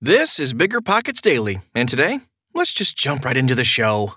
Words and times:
This 0.00 0.38
is 0.40 0.52
Bigger 0.52 0.80
Pockets 0.80 1.20
Daily, 1.20 1.60
and 1.74 1.88
today, 1.88 2.18
let's 2.52 2.72
just 2.72 2.96
jump 2.96 3.24
right 3.24 3.36
into 3.36 3.54
the 3.54 3.64
show. 3.64 4.14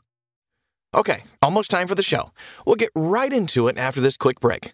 Okay, 0.94 1.24
almost 1.42 1.70
time 1.72 1.88
for 1.88 1.96
the 1.96 2.04
show. 2.04 2.32
We'll 2.66 2.76
get 2.76 2.90
right 2.96 3.32
into 3.32 3.68
it 3.68 3.78
after 3.78 4.02
this 4.02 4.18
quick 4.18 4.40
break. 4.40 4.74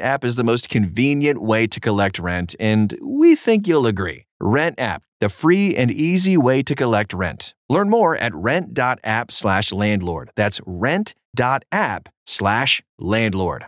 App 0.00 0.24
is 0.24 0.36
the 0.36 0.44
most 0.44 0.68
convenient 0.68 1.42
way 1.42 1.66
to 1.66 1.80
collect 1.80 2.18
rent, 2.18 2.54
and 2.58 2.96
we 3.02 3.34
think 3.34 3.66
you'll 3.66 3.86
agree. 3.86 4.26
Rent 4.40 4.78
App, 4.78 5.02
the 5.20 5.28
free 5.28 5.74
and 5.74 5.90
easy 5.90 6.36
way 6.36 6.62
to 6.62 6.74
collect 6.74 7.12
rent. 7.12 7.54
Learn 7.68 7.88
more 7.88 8.16
at 8.16 8.34
rent.app 8.34 9.30
slash 9.30 9.72
landlord. 9.72 10.30
That's 10.36 10.60
rent.app 10.66 12.08
slash 12.26 12.82
landlord. 12.98 13.66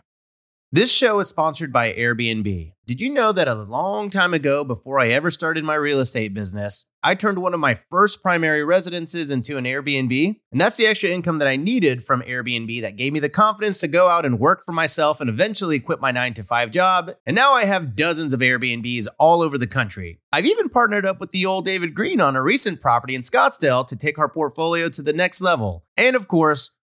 This 0.70 0.92
show 0.92 1.20
is 1.20 1.28
sponsored 1.28 1.72
by 1.72 1.94
Airbnb. 1.94 2.72
Did 2.84 3.00
you 3.00 3.08
know 3.08 3.32
that 3.32 3.48
a 3.48 3.54
long 3.54 4.10
time 4.10 4.34
ago, 4.34 4.64
before 4.64 5.00
I 5.00 5.08
ever 5.08 5.30
started 5.30 5.64
my 5.64 5.74
real 5.74 5.98
estate 5.98 6.34
business, 6.34 6.84
I 7.02 7.14
turned 7.14 7.38
one 7.38 7.54
of 7.54 7.60
my 7.60 7.78
first 7.90 8.22
primary 8.22 8.64
residences 8.64 9.30
into 9.30 9.56
an 9.56 9.64
Airbnb? 9.64 10.40
And 10.50 10.60
that's 10.60 10.76
the 10.76 10.86
extra 10.86 11.10
income 11.10 11.38
that 11.38 11.46
I 11.46 11.54
needed 11.54 12.04
from 12.04 12.22
Airbnb 12.22 12.80
that 12.80 12.96
gave 12.96 13.12
me 13.12 13.20
the 13.20 13.28
confidence 13.28 13.78
to 13.80 13.88
go 13.88 14.08
out 14.08 14.26
and 14.26 14.40
work 14.40 14.64
for 14.64 14.72
myself 14.72 15.20
and 15.20 15.30
eventually 15.30 15.78
quit 15.78 16.00
my 16.00 16.10
nine 16.10 16.34
to 16.34 16.42
five 16.42 16.72
job. 16.72 17.12
And 17.24 17.36
now 17.36 17.52
I 17.52 17.66
have 17.66 17.94
dozens 17.94 18.32
of 18.32 18.40
Airbnbs 18.40 19.06
all 19.18 19.42
over 19.42 19.56
the 19.56 19.66
country. 19.66 20.20
I've 20.32 20.46
even 20.46 20.68
partnered 20.68 21.06
up 21.06 21.20
with 21.20 21.30
the 21.30 21.46
old 21.46 21.64
David 21.64 21.94
Greene 21.94 22.20
on 22.20 22.34
a 22.34 22.42
recent 22.42 22.80
property 22.80 23.14
in 23.14 23.22
Scottsdale 23.22 23.86
to 23.86 23.96
take 23.96 24.18
our 24.18 24.28
portfolio 24.28 24.88
to 24.88 25.02
the 25.02 25.12
next 25.12 25.40
level. 25.40 25.84
And 25.96 26.16
of 26.16 26.26
course, 26.26 26.72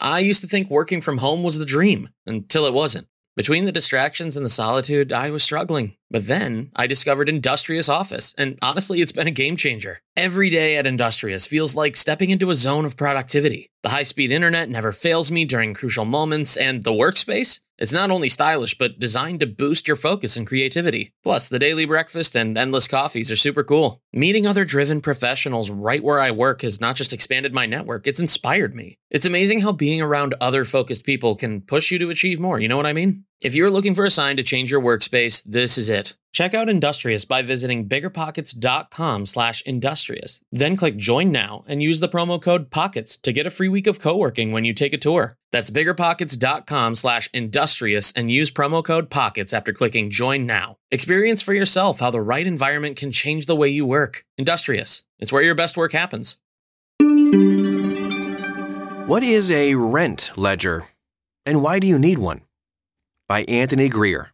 I 0.00 0.20
used 0.20 0.40
to 0.40 0.46
think 0.46 0.70
working 0.70 1.00
from 1.00 1.18
home 1.18 1.42
was 1.42 1.58
the 1.58 1.66
dream 1.66 2.08
until 2.26 2.66
it 2.66 2.74
wasn't. 2.74 3.08
Between 3.36 3.64
the 3.64 3.72
distractions 3.72 4.36
and 4.36 4.46
the 4.46 4.50
solitude, 4.50 5.12
I 5.12 5.30
was 5.30 5.42
struggling. 5.42 5.96
But 6.08 6.28
then 6.28 6.70
I 6.76 6.86
discovered 6.86 7.28
Industrious 7.28 7.88
Office, 7.88 8.32
and 8.38 8.56
honestly, 8.62 9.00
it's 9.00 9.10
been 9.10 9.26
a 9.26 9.32
game 9.32 9.56
changer. 9.56 9.98
Every 10.16 10.50
day 10.50 10.76
at 10.76 10.86
Industrious 10.86 11.44
feels 11.44 11.74
like 11.74 11.96
stepping 11.96 12.30
into 12.30 12.50
a 12.50 12.54
zone 12.54 12.84
of 12.84 12.96
productivity. 12.96 13.70
The 13.82 13.88
high 13.88 14.04
speed 14.04 14.30
internet 14.30 14.68
never 14.68 14.92
fails 14.92 15.32
me 15.32 15.44
during 15.44 15.74
crucial 15.74 16.04
moments, 16.04 16.56
and 16.56 16.84
the 16.84 16.92
workspace? 16.92 17.58
It's 17.78 17.92
not 17.92 18.10
only 18.10 18.28
stylish, 18.28 18.78
but 18.78 19.00
designed 19.00 19.40
to 19.40 19.46
boost 19.46 19.88
your 19.88 19.96
focus 19.96 20.36
and 20.36 20.46
creativity. 20.46 21.12
Plus, 21.22 21.48
the 21.48 21.58
daily 21.58 21.84
breakfast 21.84 22.36
and 22.36 22.56
endless 22.56 22.86
coffees 22.86 23.30
are 23.30 23.36
super 23.36 23.64
cool. 23.64 24.00
Meeting 24.12 24.46
other 24.46 24.64
driven 24.64 25.00
professionals 25.00 25.70
right 25.70 26.02
where 26.02 26.20
I 26.20 26.30
work 26.30 26.62
has 26.62 26.80
not 26.80 26.94
just 26.94 27.12
expanded 27.12 27.52
my 27.52 27.66
network, 27.66 28.06
it's 28.06 28.20
inspired 28.20 28.74
me. 28.74 28.98
It's 29.10 29.26
amazing 29.26 29.60
how 29.60 29.72
being 29.72 30.00
around 30.00 30.34
other 30.40 30.64
focused 30.64 31.04
people 31.04 31.34
can 31.34 31.60
push 31.60 31.90
you 31.90 31.98
to 31.98 32.10
achieve 32.10 32.38
more, 32.38 32.60
you 32.60 32.68
know 32.68 32.76
what 32.76 32.86
I 32.86 32.92
mean? 32.92 33.24
If 33.42 33.54
you're 33.54 33.70
looking 33.70 33.94
for 33.94 34.04
a 34.04 34.10
sign 34.10 34.36
to 34.36 34.42
change 34.42 34.70
your 34.70 34.80
workspace, 34.80 35.42
this 35.44 35.76
is 35.76 35.88
it. 35.88 36.14
Check 36.34 36.52
out 36.52 36.68
Industrious 36.68 37.24
by 37.24 37.42
visiting 37.42 37.88
biggerpockets.com 37.88 39.24
slash 39.24 39.62
industrious. 39.62 40.42
Then 40.50 40.76
click 40.76 40.96
join 40.96 41.30
now 41.30 41.62
and 41.68 41.80
use 41.80 42.00
the 42.00 42.08
promo 42.08 42.42
code 42.42 42.72
POCKETS 42.72 43.22
to 43.22 43.32
get 43.32 43.46
a 43.46 43.50
free 43.50 43.68
week 43.68 43.86
of 43.86 44.00
co-working 44.00 44.50
when 44.50 44.64
you 44.64 44.74
take 44.74 44.92
a 44.92 44.98
tour. 44.98 45.36
That's 45.52 45.70
biggerpockets.com 45.70 46.96
slash 46.96 47.30
industrious 47.32 48.10
and 48.10 48.32
use 48.32 48.50
promo 48.50 48.82
code 48.82 49.10
POCKETS 49.10 49.54
after 49.54 49.72
clicking 49.72 50.10
join 50.10 50.44
now. 50.44 50.78
Experience 50.90 51.40
for 51.40 51.54
yourself 51.54 52.00
how 52.00 52.10
the 52.10 52.20
right 52.20 52.48
environment 52.48 52.96
can 52.96 53.12
change 53.12 53.46
the 53.46 53.54
way 53.54 53.68
you 53.68 53.86
work. 53.86 54.24
Industrious. 54.36 55.04
It's 55.20 55.32
where 55.32 55.44
your 55.44 55.54
best 55.54 55.76
work 55.76 55.92
happens. 55.92 56.38
What 59.06 59.22
is 59.22 59.52
a 59.52 59.76
rent 59.76 60.32
ledger, 60.34 60.88
and 61.46 61.62
why 61.62 61.78
do 61.78 61.86
you 61.86 61.98
need 61.98 62.18
one? 62.18 62.40
By 63.28 63.44
Anthony 63.44 63.88
Greer. 63.88 64.33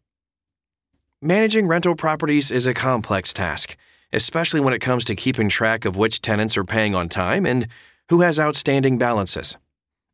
Managing 1.23 1.67
rental 1.67 1.95
properties 1.95 2.51
is 2.51 2.65
a 2.65 2.73
complex 2.73 3.35
task, 3.35 3.77
especially 4.11 4.59
when 4.59 4.73
it 4.73 4.79
comes 4.79 5.05
to 5.05 5.15
keeping 5.15 5.51
track 5.51 5.85
of 5.85 5.95
which 5.95 6.23
tenants 6.23 6.57
are 6.57 6.65
paying 6.65 6.95
on 6.95 7.11
time 7.11 7.45
and 7.45 7.69
who 8.09 8.23
has 8.23 8.39
outstanding 8.39 8.97
balances. 8.97 9.59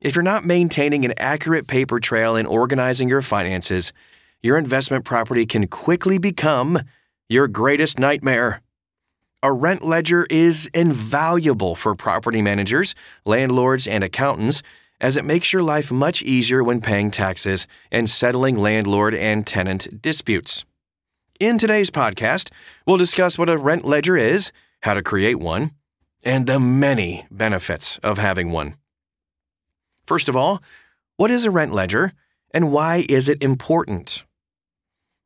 If 0.00 0.16
you're 0.16 0.24
not 0.24 0.44
maintaining 0.44 1.04
an 1.04 1.14
accurate 1.16 1.68
paper 1.68 2.00
trail 2.00 2.34
and 2.34 2.48
organizing 2.48 3.08
your 3.08 3.22
finances, 3.22 3.92
your 4.42 4.58
investment 4.58 5.04
property 5.04 5.46
can 5.46 5.68
quickly 5.68 6.18
become 6.18 6.80
your 7.28 7.46
greatest 7.46 8.00
nightmare. 8.00 8.60
A 9.44 9.52
rent 9.52 9.84
ledger 9.84 10.26
is 10.28 10.66
invaluable 10.74 11.76
for 11.76 11.94
property 11.94 12.42
managers, 12.42 12.96
landlords, 13.24 13.86
and 13.86 14.02
accountants 14.02 14.60
as 15.00 15.16
it 15.16 15.24
makes 15.24 15.52
your 15.52 15.62
life 15.62 15.92
much 15.92 16.24
easier 16.24 16.64
when 16.64 16.80
paying 16.80 17.12
taxes 17.12 17.68
and 17.92 18.10
settling 18.10 18.56
landlord 18.56 19.14
and 19.14 19.46
tenant 19.46 20.02
disputes. 20.02 20.64
In 21.38 21.58
today's 21.58 21.90
podcast, 21.90 22.50
we'll 22.86 22.96
discuss 22.96 23.38
what 23.38 23.50
a 23.50 23.58
rent 23.58 23.84
ledger 23.84 24.16
is, 24.16 24.52
how 24.80 24.94
to 24.94 25.02
create 25.02 25.38
one, 25.38 25.72
and 26.24 26.46
the 26.46 26.58
many 26.58 27.26
benefits 27.30 27.98
of 27.98 28.16
having 28.16 28.52
one. 28.52 28.76
First 30.06 30.30
of 30.30 30.36
all, 30.36 30.62
what 31.18 31.30
is 31.30 31.44
a 31.44 31.50
rent 31.50 31.74
ledger 31.74 32.14
and 32.52 32.72
why 32.72 33.04
is 33.10 33.28
it 33.28 33.42
important? 33.42 34.24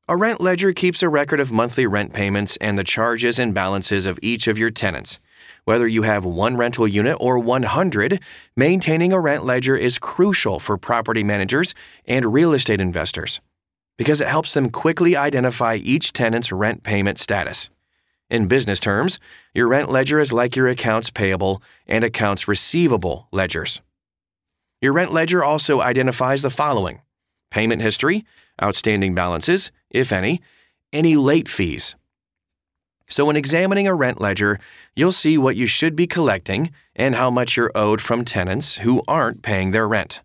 A 0.08 0.16
rent 0.16 0.40
ledger 0.40 0.72
keeps 0.72 1.00
a 1.00 1.08
record 1.08 1.38
of 1.38 1.52
monthly 1.52 1.86
rent 1.86 2.12
payments 2.12 2.56
and 2.56 2.76
the 2.76 2.82
charges 2.82 3.38
and 3.38 3.54
balances 3.54 4.04
of 4.04 4.18
each 4.20 4.48
of 4.48 4.58
your 4.58 4.70
tenants. 4.70 5.20
Whether 5.64 5.86
you 5.86 6.02
have 6.02 6.24
one 6.24 6.56
rental 6.56 6.88
unit 6.88 7.18
or 7.20 7.38
100, 7.38 8.20
maintaining 8.56 9.12
a 9.12 9.20
rent 9.20 9.44
ledger 9.44 9.76
is 9.76 10.00
crucial 10.00 10.58
for 10.58 10.76
property 10.76 11.22
managers 11.22 11.72
and 12.04 12.32
real 12.32 12.52
estate 12.52 12.80
investors 12.80 13.40
because 14.00 14.22
it 14.22 14.28
helps 14.28 14.54
them 14.54 14.70
quickly 14.70 15.14
identify 15.14 15.74
each 15.74 16.14
tenant's 16.14 16.50
rent 16.50 16.82
payment 16.82 17.18
status. 17.18 17.68
In 18.30 18.46
business 18.46 18.80
terms, 18.80 19.20
your 19.52 19.68
rent 19.68 19.90
ledger 19.90 20.18
is 20.18 20.32
like 20.32 20.56
your 20.56 20.68
accounts 20.68 21.10
payable 21.10 21.62
and 21.86 22.02
accounts 22.02 22.48
receivable 22.48 23.28
ledgers. 23.30 23.82
Your 24.80 24.94
rent 24.94 25.12
ledger 25.12 25.44
also 25.44 25.82
identifies 25.82 26.40
the 26.40 26.48
following 26.48 27.02
payment 27.50 27.82
history, 27.82 28.24
outstanding 28.62 29.14
balances, 29.14 29.70
if 29.90 30.12
any, 30.12 30.40
any 30.94 31.14
late 31.14 31.46
fees. 31.46 31.94
So, 33.06 33.26
when 33.26 33.36
examining 33.36 33.86
a 33.86 33.94
rent 33.94 34.18
ledger, 34.18 34.58
you'll 34.96 35.12
see 35.12 35.36
what 35.36 35.56
you 35.56 35.66
should 35.66 35.94
be 35.94 36.06
collecting 36.06 36.70
and 36.96 37.16
how 37.16 37.30
much 37.30 37.54
you're 37.54 37.72
owed 37.74 38.00
from 38.00 38.24
tenants 38.24 38.76
who 38.76 39.02
aren't 39.06 39.42
paying 39.42 39.72
their 39.72 39.86
rent. 39.86 40.22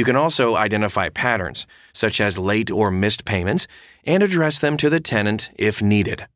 You 0.00 0.04
can 0.06 0.16
also 0.16 0.56
identify 0.56 1.10
patterns, 1.10 1.66
such 1.92 2.22
as 2.22 2.38
late 2.38 2.70
or 2.70 2.90
missed 2.90 3.26
payments, 3.26 3.66
and 4.02 4.22
address 4.22 4.58
them 4.58 4.78
to 4.78 4.88
the 4.88 4.98
tenant 4.98 5.50
if 5.56 5.82
needed. 5.82 6.26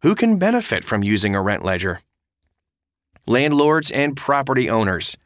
Who 0.00 0.14
can 0.14 0.38
benefit 0.38 0.82
from 0.82 1.04
using 1.04 1.34
a 1.34 1.42
rent 1.42 1.66
ledger? 1.66 2.00
Landlords 3.26 3.90
and 3.90 4.16
property 4.16 4.70
owners. 4.70 5.18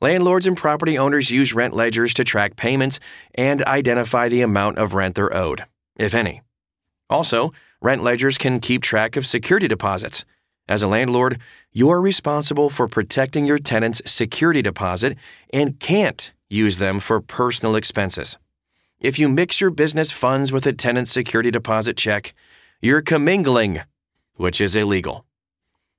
Landlords 0.00 0.46
and 0.46 0.56
property 0.56 0.96
owners 0.96 1.30
use 1.30 1.52
rent 1.52 1.74
ledgers 1.74 2.14
to 2.14 2.24
track 2.24 2.56
payments 2.56 2.98
and 3.34 3.62
identify 3.64 4.30
the 4.30 4.40
amount 4.40 4.78
of 4.78 4.94
rent 4.94 5.14
they're 5.14 5.36
owed, 5.36 5.66
if 5.96 6.14
any. 6.14 6.40
Also, 7.10 7.52
rent 7.82 8.02
ledgers 8.02 8.38
can 8.38 8.60
keep 8.60 8.80
track 8.80 9.14
of 9.14 9.26
security 9.26 9.68
deposits. 9.68 10.24
As 10.70 10.82
a 10.82 10.88
landlord, 10.88 11.38
you're 11.70 12.00
responsible 12.00 12.70
for 12.70 12.88
protecting 12.88 13.44
your 13.44 13.58
tenant's 13.58 14.00
security 14.10 14.62
deposit 14.62 15.18
and 15.52 15.78
can't 15.78 16.32
use 16.52 16.78
them 16.78 17.00
for 17.00 17.20
personal 17.20 17.74
expenses. 17.74 18.38
If 19.00 19.18
you 19.18 19.28
mix 19.28 19.60
your 19.60 19.70
business 19.70 20.12
funds 20.12 20.52
with 20.52 20.66
a 20.66 20.72
tenant's 20.72 21.10
security 21.10 21.50
deposit 21.50 21.96
check, 21.96 22.34
you're 22.80 23.02
commingling, 23.02 23.80
which 24.36 24.60
is 24.60 24.76
illegal. 24.76 25.24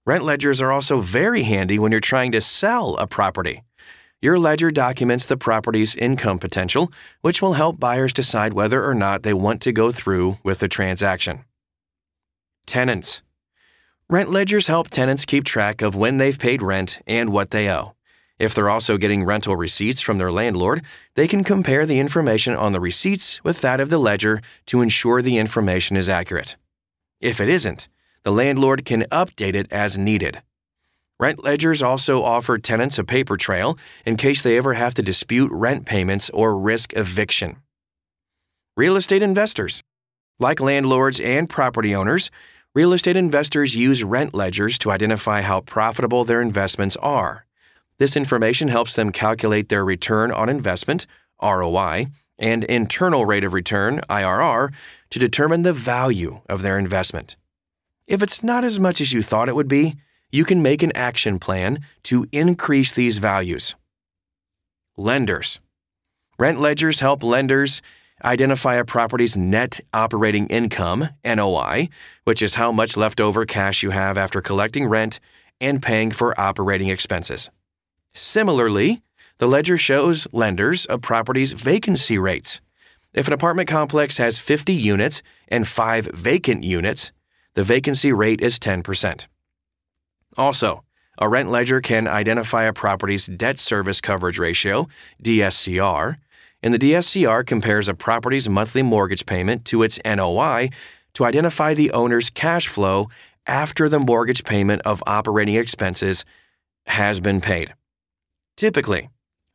Rent 0.06 0.24
ledgers 0.24 0.62
are 0.62 0.72
also 0.72 1.00
very 1.00 1.44
handy 1.44 1.80
when 1.80 1.92
you're 1.92 2.02
trying 2.02 2.32
to 2.34 2.42
sell 2.42 2.96
a 2.98 3.08
property. 3.08 3.64
Your 4.22 4.40
ledger 4.40 4.72
documents 4.72 5.26
the 5.26 5.36
property's 5.36 5.96
income 5.96 6.40
potential, 6.40 6.92
which 7.22 7.42
will 7.42 7.54
help 7.54 7.80
buyers 7.80 8.14
decide 8.14 8.54
whether 8.54 8.86
or 8.86 8.94
not 8.94 9.24
they 9.24 9.34
want 9.34 9.62
to 9.64 9.74
go 9.74 9.92
through 9.92 10.38
with 10.44 10.60
the 10.60 10.70
transaction. 10.70 11.44
Tenants. 12.66 13.22
Rent 14.10 14.30
ledgers 14.30 14.68
help 14.68 14.90
tenants 14.90 15.26
keep 15.26 15.44
track 15.44 15.82
of 15.82 15.96
when 15.96 16.18
they've 16.18 16.40
paid 16.40 16.62
rent 16.62 17.00
and 17.06 17.32
what 17.34 17.52
they 17.52 17.70
owe. 17.70 17.96
If 18.40 18.54
they're 18.54 18.70
also 18.70 18.98
getting 18.98 19.24
rental 19.24 19.56
receipts 19.56 20.02
from 20.02 20.18
their 20.18 20.32
landlord, 20.32 20.82
they 21.16 21.28
can 21.28 21.44
compare 21.44 21.86
the 21.86 22.00
information 22.00 22.56
on 22.56 22.72
the 22.72 22.80
receipts 22.80 23.44
with 23.44 23.62
that 23.62 23.80
of 23.80 23.90
the 23.90 24.00
ledger 24.00 24.42
to 24.68 24.82
ensure 24.82 25.22
the 25.22 25.38
information 25.38 25.96
is 25.96 26.10
accurate. 26.10 26.56
If 27.22 27.40
it 27.40 27.48
isn't, 27.48 27.88
the 28.24 28.32
landlord 28.32 28.86
can 28.86 29.04
update 29.12 29.54
it 29.54 29.72
as 29.72 29.98
needed. 29.98 30.42
Rent 31.20 31.44
ledgers 31.44 31.82
also 31.82 32.24
offer 32.24 32.58
tenants 32.58 32.98
a 32.98 33.04
paper 33.04 33.38
trail 33.38 33.78
in 34.06 34.18
case 34.18 34.42
they 34.42 34.58
ever 34.58 34.74
have 34.74 34.94
to 34.96 35.02
dispute 35.02 35.52
rent 35.52 35.86
payments 35.86 36.30
or 36.32 36.58
risk 36.58 36.92
eviction. 36.98 37.58
Real 38.76 38.96
estate 38.96 39.22
investors. 39.22 39.84
Like 40.40 40.60
landlords 40.60 41.20
and 41.20 41.48
property 41.48 41.96
owners, 41.96 42.32
real 42.74 42.92
estate 42.92 43.16
investors 43.16 43.76
use 43.76 44.04
rent 44.04 44.34
ledgers 44.34 44.80
to 44.80 44.92
identify 44.92 45.42
how 45.42 45.62
profitable 45.62 46.26
their 46.26 46.42
investments 46.42 46.96
are. 46.98 47.46
This 47.98 48.16
information 48.16 48.68
helps 48.68 48.96
them 48.96 49.12
calculate 49.12 49.70
their 49.70 49.86
return 49.86 50.32
on 50.32 50.50
investment, 50.50 51.06
ROI, 51.42 52.08
and 52.40 52.64
internal 52.64 53.26
rate 53.26 53.44
of 53.44 53.54
return, 53.54 54.02
IRR, 54.10 54.74
to 55.12 55.20
determine 55.20 55.62
the 55.62 55.74
value 55.74 56.42
of 56.50 56.62
their 56.62 56.78
investment. 56.78 57.36
If 58.08 58.22
it's 58.22 58.44
not 58.44 58.66
as 58.66 58.80
much 58.80 59.00
as 59.00 59.14
you 59.14 59.22
thought 59.22 59.50
it 59.50 59.56
would 59.56 59.68
be, 59.68 59.96
you 60.32 60.44
can 60.44 60.62
make 60.62 60.82
an 60.82 60.92
action 60.96 61.40
plan 61.40 61.80
to 62.04 62.26
increase 62.32 62.92
these 62.92 63.20
values. 63.20 63.76
Lenders. 64.98 65.60
Rent 66.40 66.60
ledgers 66.60 67.00
help 67.00 67.24
lenders 67.24 67.82
identify 68.24 68.76
a 68.76 68.86
property's 68.86 69.38
net 69.38 69.80
operating 69.94 70.48
income, 70.48 71.10
NOI, 71.24 71.90
which 72.24 72.42
is 72.42 72.56
how 72.56 72.72
much 72.72 72.98
leftover 72.98 73.46
cash 73.46 73.84
you 73.84 73.92
have 73.92 74.18
after 74.18 74.42
collecting 74.42 74.88
rent 74.88 75.20
and 75.62 75.82
paying 75.82 76.10
for 76.12 76.40
operating 76.40 76.90
expenses. 76.90 77.50
Similarly, 78.14 79.02
the 79.40 79.48
ledger 79.48 79.78
shows 79.78 80.28
lenders 80.32 80.86
a 80.90 80.98
property's 80.98 81.54
vacancy 81.54 82.18
rates. 82.18 82.62
If 83.14 83.28
an 83.28 83.34
apartment 83.34 83.68
complex 83.68 84.18
has 84.18 84.40
50 84.40 84.74
units 84.74 85.22
and 85.48 85.68
5 85.68 86.06
vacant 86.06 86.64
units, 86.64 87.12
the 87.56 87.64
vacancy 87.64 88.12
rate 88.12 88.42
is 88.42 88.60
10%. 88.60 89.28
Also, 90.38 90.84
a 91.20 91.30
rent 91.30 91.50
ledger 91.50 91.80
can 91.80 92.08
identify 92.08 92.64
a 92.64 92.74
property's 92.74 93.28
debt 93.28 93.60
service 93.60 94.02
coverage 94.02 94.40
ratio, 94.40 94.88
DSCR, 95.22 96.18
and 96.64 96.74
the 96.74 96.80
DSCR 96.80 97.46
compares 97.46 97.88
a 97.88 97.94
property's 97.94 98.50
monthly 98.50 98.82
mortgage 98.82 99.26
payment 99.26 99.66
to 99.66 99.84
its 99.84 100.00
NOI 100.06 100.70
to 101.14 101.26
identify 101.26 101.74
the 101.74 101.92
owner's 101.92 102.30
cash 102.30 102.68
flow 102.68 103.10
after 103.46 103.90
the 103.90 104.00
mortgage 104.00 104.44
payment 104.44 104.82
of 104.84 105.04
operating 105.06 105.56
expenses 105.56 106.26
has 106.88 107.20
been 107.20 107.42
paid. 107.42 107.74
Typically, 108.56 109.10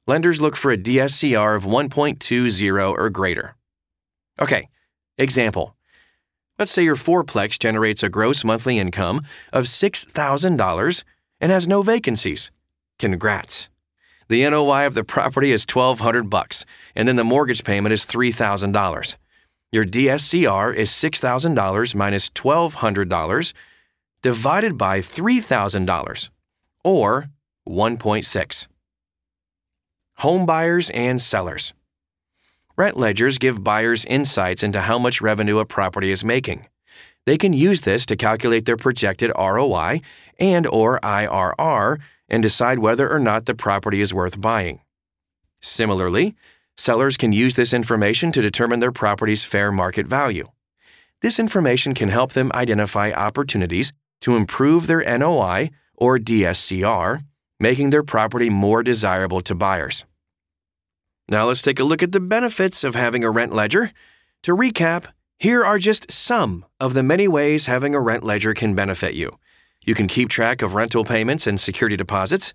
lenders 0.07 0.41
look 0.41 0.57
for 0.57 0.73
a 0.73 0.79
DSCR 0.79 1.57
of 1.57 1.65
1.20 1.65 2.99
or 2.99 3.11
greater. 3.11 3.57
Okay, 4.41 4.69
example. 5.17 5.77
Let's 6.59 6.73
say 6.73 6.83
your 6.83 6.97
fourplex 6.97 7.59
generates 7.59 8.03
a 8.03 8.09
gross 8.09 8.43
monthly 8.43 8.79
income 8.79 9.23
of 9.53 9.67
$6,000 9.67 11.05
and 11.41 11.53
has 11.53 11.69
no 11.69 11.83
vacancies. 11.83 12.51
Congrats. 12.99 13.69
The 14.29 14.49
NOI 14.49 14.85
of 14.85 14.95
the 14.95 15.05
property 15.05 15.53
is 15.53 15.65
1200 15.65 16.29
bucks, 16.29 16.67
and 16.97 17.07
then 17.07 17.17
the 17.17 17.25
mortgage 17.25 17.63
payment 17.65 17.93
is 17.93 18.05
$3,000. 18.05 19.15
Your 19.71 19.85
DSCR 19.85 20.75
is 20.75 20.91
$6,000 20.91 21.95
minus 21.95 22.29
$1,200 22.31 23.53
divided 24.23 24.77
by 24.77 24.99
$3,000, 24.99 26.31
or 26.85 27.31
1.6. 27.69 28.67
Home 30.23 30.47
buyers 30.47 30.91
and 30.91 31.21
sellers. 31.23 31.73
Rent 32.77 32.97
ledgers 32.97 33.39
give 33.39 33.63
buyers 33.63 34.05
insights 34.05 34.65
into 34.65 34.81
how 34.81 34.99
much 34.99 35.21
revenue 35.21 35.61
a 35.61 35.65
property 35.65 36.11
is 36.11 36.25
making. 36.25 36.67
They 37.25 37.39
can 37.39 37.53
use 37.53 37.83
this 37.83 38.05
to 38.07 38.17
calculate 38.17 38.65
their 38.65 38.77
projected 38.77 39.31
ROI 39.39 40.01
and 40.41 40.67
or 40.67 40.99
IRR 41.05 41.99
and 42.29 42.43
decide 42.43 42.81
whether 42.81 43.09
or 43.09 43.21
not 43.21 43.47
the 43.47 43.55
property 43.55 44.01
is 44.01 44.13
worth 44.13 44.41
buying. 44.41 44.81
Similarly, 45.61 46.35
sellers 46.77 47.17
can 47.17 47.31
use 47.31 47.55
this 47.55 47.73
information 47.73 48.33
to 48.33 48.43
determine 48.43 48.81
their 48.81 48.91
property's 48.91 49.45
fair 49.45 49.71
market 49.71 50.09
value. 50.09 50.49
This 51.21 51.39
information 51.39 51.95
can 51.95 52.09
help 52.09 52.33
them 52.33 52.51
identify 52.55 53.13
opportunities 53.13 53.93
to 54.23 54.35
improve 54.35 54.89
their 54.89 55.05
NOI 55.17 55.71
or 55.95 56.19
DSCR, 56.19 57.23
making 57.61 57.91
their 57.91 58.03
property 58.03 58.51
more 58.51 58.83
desirable 58.83 59.41
to 59.43 59.55
buyers. 59.55 60.05
Now 61.29 61.47
let's 61.47 61.61
take 61.61 61.79
a 61.79 61.85
look 61.85 62.03
at 62.03 62.13
the 62.13 62.21
benefits 62.21 62.85
of 62.85 62.95
having 62.95 63.23
a 63.23 63.31
rent 63.31 63.53
ledger. 63.53 63.93
To 64.45 64.57
recap, 64.57 65.07
here 65.39 65.63
are 65.63 65.79
just 65.79 66.11
some 66.11 66.65
of 66.81 66.95
the 66.95 67.03
many 67.03 67.29
ways 67.29 67.67
having 67.67 67.95
a 67.95 68.01
rent 68.01 68.25
ledger 68.25 68.55
can 68.55 68.75
benefit 68.75 69.15
you. 69.15 69.39
You 69.85 69.95
can 69.95 70.09
keep 70.09 70.31
track 70.31 70.63
of 70.63 70.75
rental 70.75 71.05
payments 71.05 71.47
and 71.47 71.61
security 71.61 71.97
deposits, 71.97 72.55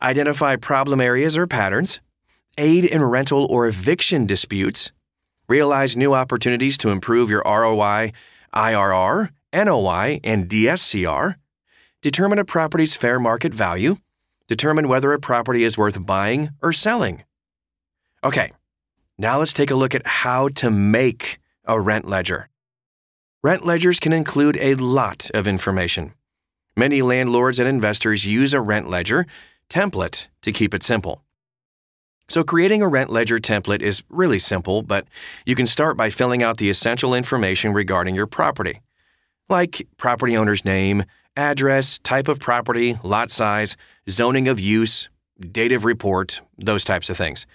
identify 0.00 0.56
problem 0.56 1.00
areas 1.02 1.36
or 1.36 1.46
patterns, 1.46 2.00
aid 2.56 2.84
in 2.84 3.02
rental 3.02 3.44
or 3.44 3.66
eviction 3.66 4.26
disputes, 4.26 4.90
realize 5.46 5.96
new 5.96 6.14
opportunities 6.14 6.78
to 6.78 6.90
improve 6.90 7.28
your 7.28 7.42
ROI, 7.44 8.12
IRR, 8.54 9.30
NOI, 9.52 10.20
and 10.24 10.48
DSCR, 10.48 11.36
determine 12.00 12.38
a 12.38 12.44
property's 12.44 12.96
fair 12.96 13.20
market 13.20 13.52
value, 13.52 13.96
determine 14.48 14.88
whether 14.88 15.12
a 15.12 15.20
property 15.20 15.62
is 15.62 15.76
worth 15.76 16.06
buying 16.06 16.50
or 16.62 16.72
selling. 16.72 17.22
Okay, 18.24 18.52
now 19.18 19.38
let's 19.38 19.52
take 19.52 19.70
a 19.70 19.74
look 19.74 19.94
at 19.94 20.06
how 20.06 20.48
to 20.48 20.70
make 20.70 21.38
a 21.66 21.78
rent 21.78 22.08
ledger. 22.08 22.48
Rent 23.42 23.66
ledgers 23.66 24.00
can 24.00 24.14
include 24.14 24.56
a 24.56 24.76
lot 24.76 25.30
of 25.34 25.46
information. 25.46 26.14
Many 26.74 27.02
landlords 27.02 27.58
and 27.58 27.68
investors 27.68 28.24
use 28.24 28.54
a 28.54 28.62
rent 28.62 28.88
ledger 28.88 29.26
template 29.68 30.28
to 30.40 30.52
keep 30.52 30.72
it 30.72 30.82
simple. 30.82 31.22
So, 32.26 32.42
creating 32.42 32.80
a 32.80 32.88
rent 32.88 33.10
ledger 33.10 33.38
template 33.38 33.82
is 33.82 34.02
really 34.08 34.38
simple, 34.38 34.80
but 34.80 35.06
you 35.44 35.54
can 35.54 35.66
start 35.66 35.98
by 35.98 36.08
filling 36.08 36.42
out 36.42 36.56
the 36.56 36.70
essential 36.70 37.12
information 37.12 37.74
regarding 37.74 38.14
your 38.14 38.26
property, 38.26 38.80
like 39.50 39.86
property 39.98 40.34
owner's 40.34 40.64
name, 40.64 41.04
address, 41.36 41.98
type 41.98 42.28
of 42.28 42.40
property, 42.40 42.98
lot 43.02 43.30
size, 43.30 43.76
zoning 44.08 44.48
of 44.48 44.58
use, 44.58 45.10
date 45.38 45.72
of 45.72 45.84
report, 45.84 46.40
those 46.56 46.84
types 46.84 47.10
of 47.10 47.18
things. 47.18 47.46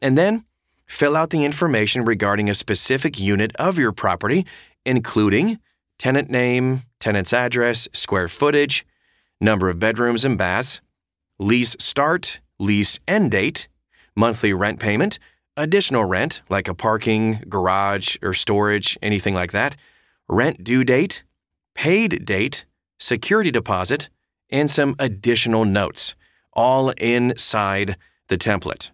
And 0.00 0.16
then 0.16 0.44
fill 0.86 1.16
out 1.16 1.30
the 1.30 1.44
information 1.44 2.04
regarding 2.04 2.48
a 2.48 2.54
specific 2.54 3.18
unit 3.18 3.54
of 3.56 3.78
your 3.78 3.92
property, 3.92 4.46
including 4.84 5.58
tenant 5.98 6.30
name, 6.30 6.82
tenant's 7.00 7.32
address, 7.32 7.88
square 7.92 8.28
footage, 8.28 8.86
number 9.40 9.68
of 9.68 9.78
bedrooms 9.78 10.24
and 10.24 10.38
baths, 10.38 10.80
lease 11.38 11.76
start, 11.78 12.40
lease 12.58 12.98
end 13.08 13.30
date, 13.30 13.68
monthly 14.14 14.52
rent 14.52 14.78
payment, 14.78 15.18
additional 15.56 16.04
rent 16.04 16.42
like 16.48 16.68
a 16.68 16.74
parking, 16.74 17.42
garage, 17.48 18.16
or 18.22 18.34
storage, 18.34 18.98
anything 19.02 19.34
like 19.34 19.52
that, 19.52 19.76
rent 20.28 20.62
due 20.62 20.84
date, 20.84 21.22
paid 21.74 22.24
date, 22.24 22.64
security 22.98 23.50
deposit, 23.50 24.08
and 24.50 24.70
some 24.70 24.94
additional 24.98 25.64
notes, 25.64 26.14
all 26.52 26.90
inside 26.90 27.96
the 28.28 28.38
template 28.38 28.90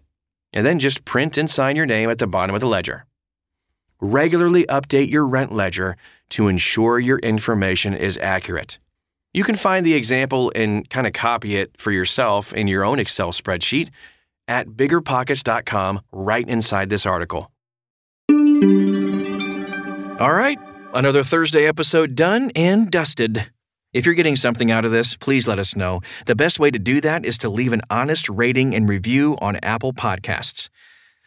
and 0.53 0.65
then 0.65 0.79
just 0.79 1.03
print 1.05 1.37
and 1.37 1.49
sign 1.49 1.75
your 1.75 1.85
name 1.85 2.09
at 2.09 2.19
the 2.19 2.27
bottom 2.27 2.53
of 2.53 2.61
the 2.61 2.67
ledger. 2.67 3.05
Regularly 3.99 4.65
update 4.65 5.09
your 5.09 5.27
rent 5.27 5.51
ledger 5.51 5.95
to 6.29 6.47
ensure 6.47 6.99
your 6.99 7.19
information 7.19 7.93
is 7.93 8.17
accurate. 8.19 8.79
You 9.33 9.43
can 9.43 9.55
find 9.55 9.85
the 9.85 9.95
example 9.95 10.51
and 10.55 10.87
kind 10.89 11.07
of 11.07 11.13
copy 11.13 11.55
it 11.55 11.71
for 11.77 11.91
yourself 11.91 12.53
in 12.53 12.67
your 12.67 12.83
own 12.83 12.99
Excel 12.99 13.31
spreadsheet 13.31 13.89
at 14.47 14.67
biggerpockets.com 14.69 16.01
right 16.11 16.47
inside 16.47 16.89
this 16.89 17.05
article. 17.05 17.49
All 20.19 20.33
right, 20.33 20.59
another 20.93 21.23
Thursday 21.23 21.65
episode 21.65 22.13
done 22.13 22.51
and 22.55 22.91
dusted. 22.91 23.52
If 23.93 24.07
you're 24.07 24.15
getting 24.15 24.35
something 24.35 24.71
out 24.71 24.85
of 24.85 24.91
this, 24.91 25.15
please 25.15 25.47
let 25.47 25.59
us 25.59 25.75
know. 25.75 26.01
The 26.25 26.35
best 26.35 26.59
way 26.59 26.71
to 26.71 26.79
do 26.79 26.99
that 27.01 27.25
is 27.25 27.37
to 27.37 27.49
leave 27.49 27.73
an 27.73 27.83
honest 27.91 28.27
rating 28.27 28.73
and 28.73 28.89
review 28.89 29.37
on 29.39 29.57
Apple 29.57 29.93
Podcasts. 29.93 30.69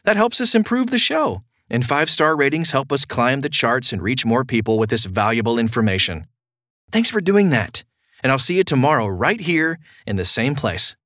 That 0.04 0.16
helps 0.16 0.40
us 0.40 0.54
improve 0.54 0.90
the 0.90 0.99
show, 0.99 1.42
and 1.70 1.87
five 1.87 2.11
star 2.11 2.37
ratings 2.37 2.73
help 2.73 2.90
us 2.90 3.04
climb 3.04 3.40
the 3.40 3.49
charts 3.49 3.92
and 3.92 4.02
reach 4.02 4.26
more 4.26 4.44
people 4.44 4.78
with 4.78 4.90
this 4.90 5.04
valuable 5.04 5.61
information. 5.61 6.26
Thanks 6.90 7.08
for 7.08 7.20
doing 7.20 7.50
that, 7.50 7.85
and 8.20 8.32
I'll 8.32 8.38
see 8.38 8.56
you 8.56 8.64
tomorrow 8.64 9.06
right 9.06 9.40
here 9.40 9.78
in 10.04 10.16
the 10.16 10.25
same 10.25 10.56
place. 10.56 10.96